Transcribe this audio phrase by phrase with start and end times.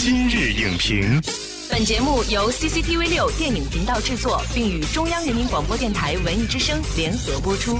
[0.00, 1.20] 今日影评，
[1.68, 7.76] 本节目由 CCTV 六电影频道制作，并与中央人民广播电台文艺之声联合播出。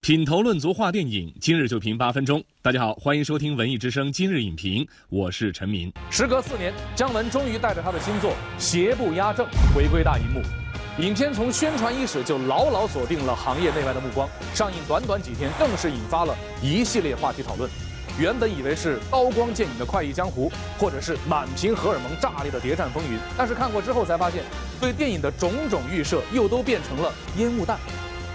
[0.00, 2.42] 品头论足话电影，今日就评八分钟。
[2.62, 5.92] 大家好，欢迎收听文艺之声今日影评，我是陈明。
[6.10, 10.42] 时隔四年，姜文终于带着他的新作《邪不压正》回归大荧幕。
[10.98, 17.70] 影片从宣传伊始就牢牢锁定了行业内外的目光，上映短短几天，更是引发了一系列话题讨论。
[18.18, 24.44] 原本以为是刀光剑影的快意江湖，或者是满屏荷尔蒙炸裂的谍战风云，但是看过之后才发现，
[24.80, 27.78] 对电影的种种预设又都变成了烟雾弹。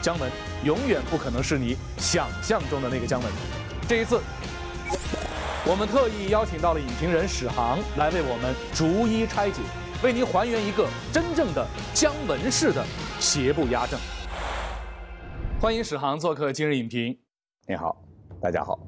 [0.01, 0.31] 姜文
[0.63, 3.31] 永远不可能是你想象中的那个姜文。
[3.87, 4.21] 这一次，
[5.65, 9.61] 我们特意邀请到了影评人史航来为我们逐一拆解。
[10.01, 12.81] 为您还原一个真正的姜文式的
[13.19, 13.99] 邪不压正。
[15.59, 17.19] 欢迎史航做客今日影评。
[17.67, 17.97] 你好，
[18.41, 18.79] 大家好。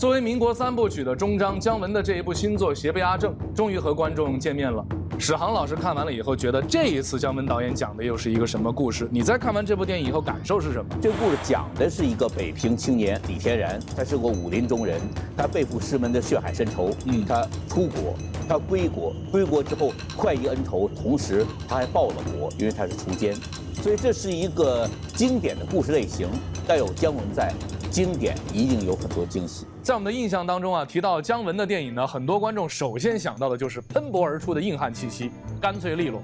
[0.00, 4.82] 作为民国三部曲的终章，姜文的这一部新作《邪不压正》终于和观众见面了。
[5.18, 9.06] 史航老师看完了以后，觉得这一次姜文导演讲的又是一个什么故事？
[9.12, 10.96] 你在看完这部电影以后感受是什么？
[11.02, 14.98] 这个故事讲的是一个北平青年李天然，他是个武林中人，
[15.36, 18.14] 他背负师门的血海深仇，嗯，他出国，
[18.48, 23.36] 他归国，归国之后快意恩仇，同时他还报了国，因为他是锄奸，
[23.82, 26.26] 所以这是一个经典的故事类型，
[26.66, 27.52] 带有姜文在。
[27.90, 29.66] 经典一定有很多惊喜。
[29.82, 36.22] 在我们的印象当中啊，提到姜文的电影呢，很多观众首先想到的就是喷薄而出的硬汉气息，干脆利落。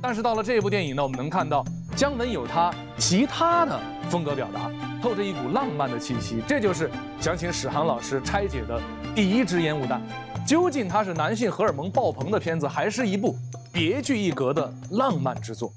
[0.00, 1.64] 但是到了这部电影呢，我们能看到
[1.96, 4.70] 姜文有他其他的风格表达，
[5.02, 6.40] 透着一股浪漫的气息。
[6.46, 6.88] 这就是
[7.20, 8.80] 想请史航老师拆解的
[9.14, 10.00] 第一支烟雾弹。
[10.46, 13.36] 究竟它是男性荷尔蒙爆棚的片子，还是一部
[13.70, 15.70] 别具一格的浪漫之作？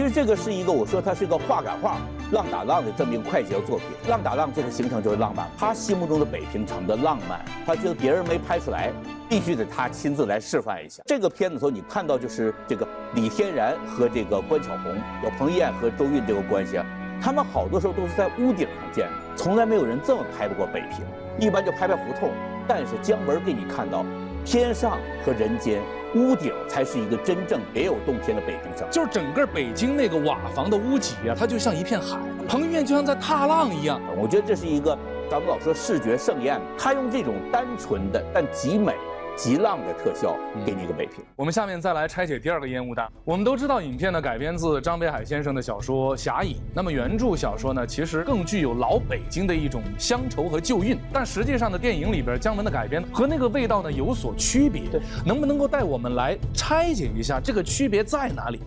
[0.00, 1.98] 其实这个是一个，我说它是一个画感画、
[2.32, 3.88] 浪打浪的这么一个快节奏作品。
[4.08, 8.90] 浪打浪这个形成就是浪漫，他心目中的北平城的浪漫，他觉得别人没拍出来，
[9.28, 11.02] 必须得他亲自来示范一下。
[11.04, 16.80] 这个片子时候，你看到就是这个李天然和这个关晓红，有彭于晏和周韵这个关系，
[17.20, 19.06] 他们好多时候都是在屋顶上见，
[19.36, 21.04] 从来没有人这么拍过北平，
[21.38, 22.30] 一般就拍拍胡同。
[22.66, 24.02] 但是姜文给你看到。
[24.42, 25.82] 天上和人间，
[26.14, 28.88] 屋顶才是一个真正别有洞天的北京城。
[28.90, 34.00] 就是整个北京那个瓦房的屋脊啊，它就像一片海，彭于晏就像在踏浪一样。
[34.16, 34.96] 我觉得这是一个，
[35.30, 38.94] 咱们老说视觉盛宴，他用这种单纯的但极美。
[39.36, 41.24] 极浪的特效，给你一个北平。
[41.36, 43.10] 我们下面再来拆解第二个烟雾弹。
[43.24, 46.56] 我们都知道，影片呢改编自张北海先生的小说《侠影》。
[46.74, 50.98] 那么原著小说呢，其实更具有老北京的一种乡愁和旧韵。
[51.12, 54.82] 但实际上的电影里边姜文的改编和那个味道呢有所区别。
[55.24, 58.60] 能不能够带我们来拆解一下这个区别在哪里？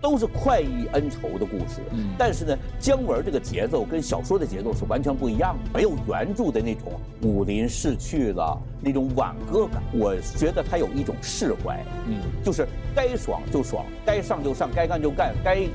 [0.00, 1.82] 都是快意恩仇的故事，
[2.16, 9.82] 但是呢，姜文这个节奏跟小说的节奏是完全不一样的，没有原著的那种武林逝去了那种挽歌感。
[9.92, 15.66] 我觉得他有一种释怀，嗯，就是该爽就爽，该上就上，该干就干，该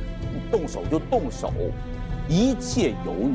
[0.51, 1.51] 动手就动手，
[2.27, 3.33] 一切犹豫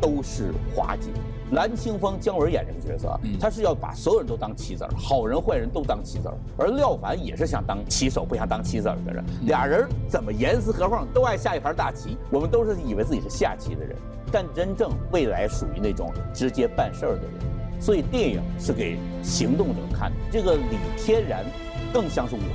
[0.00, 1.10] 都是滑稽。
[1.52, 6.34] 蓝青峰姜文演这个角色，他是要把所有人都当棋子儿，好人坏人都当棋子儿。
[6.58, 9.24] 而廖凡也是想当棋手，不想当棋子儿的人。
[9.46, 12.18] 俩人怎么严丝合缝，都爱下一盘大棋。
[12.30, 13.96] 我们都是以为自己是下棋的人，
[14.30, 17.32] 但真正未来属于那种直接办事儿的人。
[17.80, 20.16] 所以电影是给行动者看的。
[20.30, 21.46] 这个李天然，
[21.94, 22.50] 更像是我们。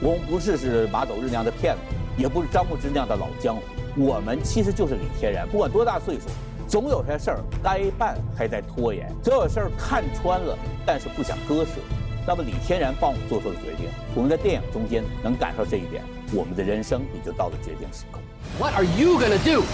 [0.00, 1.80] 我们不是是马走日那样的骗子，
[2.16, 3.62] 也不是张牧之那样的老江湖。
[3.96, 6.28] 我们其实就是李天然，不管多大岁数。
[6.68, 11.80] 总有些事儿该办还在拖延，总有事儿看穿了，但是不想割舍。
[12.26, 18.20] 那么李天然帮我们做出了决定，我们在电影中间能感受这一点，我们的人生也就到了决定时刻。
[18.58, 19.64] What are you gonna do？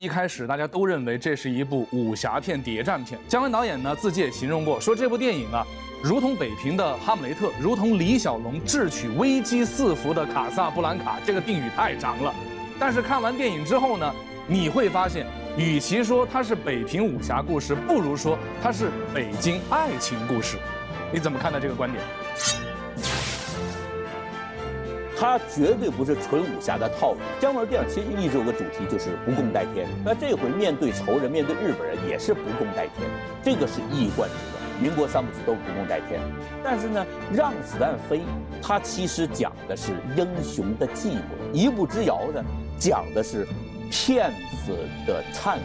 [0.00, 3.16] 一开始大家都认为这是一部武侠片、谍战片。
[3.28, 5.64] 姜文导演呢自己也形容过，说这部电影啊，
[6.02, 11.20] 如同北平的哈姆雷特，如同李小龙智取危机四伏的卡萨布兰卡。
[11.24, 12.34] 这个定语太长了。
[12.84, 14.12] 但是看完电影之后呢，
[14.48, 15.24] 你会发现，
[15.56, 20.56] 与其说它是北平武侠故事，不如说它是北京爱情故事。
[21.12, 22.02] 你怎么看待这个观点？
[25.16, 27.18] 它绝对不是纯武侠的套路。
[27.38, 29.86] 姜文电影其实一直有个主题，就是不共戴天。
[30.04, 33.08] 那这回面对仇人，面对日本人，也是不共戴天，
[33.44, 34.61] 这个是一以贯之的。
[34.82, 36.20] 民国三部曲都不共戴天，
[36.64, 38.20] 但是呢，让子弹飞，
[38.60, 41.20] 它其实讲的是英雄的寂寞；
[41.52, 42.42] 一步之遥呢。
[42.78, 43.46] 讲的是
[43.92, 44.32] 骗
[44.66, 44.76] 子
[45.06, 45.60] 的忏悔，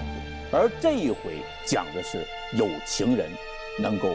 [0.52, 2.19] 而这一回讲的是
[2.56, 3.28] 有情人
[3.80, 4.10] 能够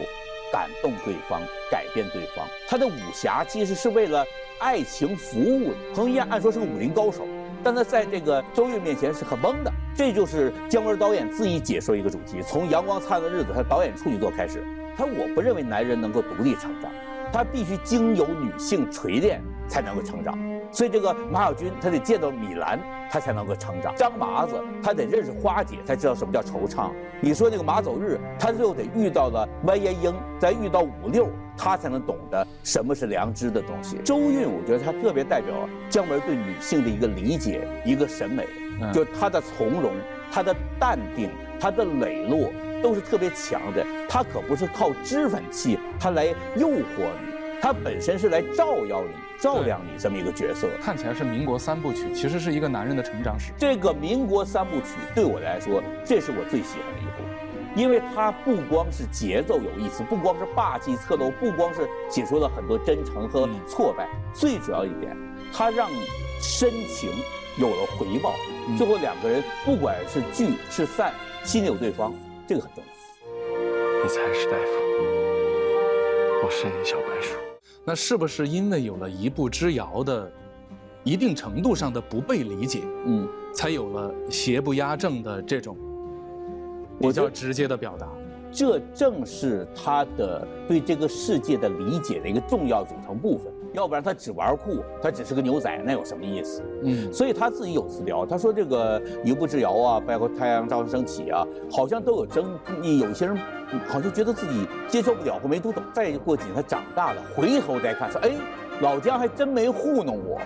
[0.53, 2.47] 感动对方、改变对方。
[2.65, 4.25] 他的武侠其实是为了
[4.57, 5.73] 爱情服务。
[5.93, 7.27] 彭于晏按说是个武林高手，
[7.61, 9.71] 但他在这个周韵面前是很懵的。
[9.93, 14.63] 这就是姜文导演自己解说一个主题，从《阳光灿烂的日子》他导演处女作开始，
[14.97, 16.91] 他我不认为男人能够独立成长，
[17.31, 20.37] 他必须经由女性锤炼才能够成长。
[20.71, 22.79] 所以这个马小军他得见到米兰，
[23.11, 26.89] 他才能够成长；张麻子他得认识花姐，才知道什么叫惆怅。
[27.21, 33.97] 你说那个马走日，他最后得遇到了完颜英，再遇到五六，他才能懂得什么是良知的东西。
[34.03, 35.53] 周韵，我觉得他特别代表
[35.89, 38.47] 姜文对女性的一个理解，一个审美。
[38.91, 39.93] 就是他的从容，
[40.31, 41.29] 他的淡定，
[41.59, 42.51] 他的磊落，
[42.83, 43.83] 都是特别强的。
[44.07, 46.25] 他可不是靠脂粉气，他来
[46.55, 49.09] 诱惑你，他本身是来照耀你、
[49.39, 50.67] 照亮你这么一个角色。
[50.83, 53.51] 看起来是民国三部曲，其实是一个男人的成长史。
[53.57, 65.17] 这个民国三部曲对我来说，这是我最喜欢的一部，因为它不光是节奏有意思，不光是霸气侧漏，不光是解说了很多真诚和挫败，最主要一点，
[65.51, 66.01] 它让你
[66.41, 67.09] 深情。
[67.55, 68.33] 有了回报，
[68.75, 71.13] 最后两个人不管是聚是散，
[71.43, 72.11] 心里有对方，
[72.47, 74.03] 这个很重要。
[74.03, 74.73] 你才是大夫，
[76.43, 77.37] 我是你小白鼠。
[77.85, 80.31] 那是不是因为有了一步之遥的
[81.03, 85.77] 一定程度上的不被理解，嗯，才有了邪不压正的这种
[86.99, 88.07] 比较直接的表达？
[88.51, 93.51] 这正是他的对这个世界的理解的一个重要组成部分。
[93.73, 96.63] 要不然他只玩酷，他只是个牛仔，那有什么意思？
[96.83, 102.99] 嗯，所以他自己有词聊，他说这个一步之遥啊，包括太阳照常升起啊，好像都有争议。
[102.99, 103.35] 有些人
[103.87, 105.83] 好像觉得自己接受不了或没读懂。
[105.91, 108.31] 再过几年他长大了，回头再看说，哎，
[108.81, 110.39] 老姜还真没糊弄我。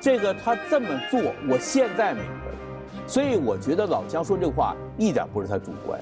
[0.00, 3.06] 这个他这么做，我现在明白了。
[3.06, 5.98] 所以我觉得老姜说这话一点不是他主观，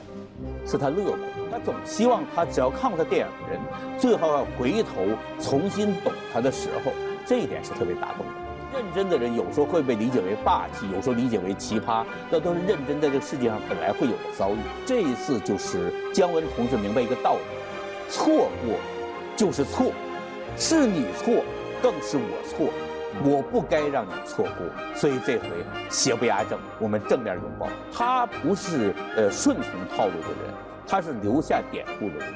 [0.66, 1.20] 是他乐观。
[1.52, 3.60] 他总希望他只要看过他电影的人，
[3.98, 5.04] 最后要回头
[5.38, 6.90] 重新懂他的时候，
[7.26, 8.32] 这一点是特别打动的。
[8.74, 14.56] 认真的人有时候会被理解为霸气，有时候理解为奇葩，那都是认真在这个世界上本来会有的遭遇。
[14.86, 17.40] 这一次就是姜文同志明白一个道理：
[18.08, 18.78] 错过
[19.36, 19.92] 就是错，
[20.56, 21.44] 是你错，
[21.82, 22.72] 更是我错，
[23.22, 24.94] 我不该让你错过。
[24.94, 25.48] 所以这回
[25.90, 27.68] 邪不压正，我们正面拥抱。
[27.92, 30.71] 他不是呃顺从套路的人。
[30.86, 32.34] 他是留下典故的人。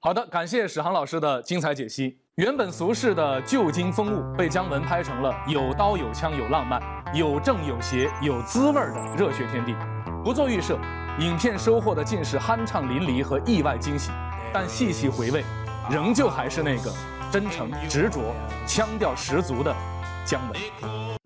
[0.00, 2.18] 好的，感谢史航老师的精彩解析。
[2.36, 6.80] 原本俗世的旧京风物，被姜文拍成了有刀有枪有浪漫、
[7.14, 9.74] 有正有邪有滋味儿的热血天地。
[10.22, 10.78] 不做预设，
[11.18, 14.12] 影片收获的尽是酣畅淋漓和意外惊喜。
[14.52, 15.44] 但细细回味，
[15.90, 16.92] 仍旧还是那个
[17.32, 18.20] 真诚执着、
[18.66, 19.74] 腔调十足的
[20.24, 21.25] 姜文。